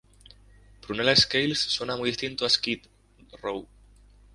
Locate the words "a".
2.43-2.49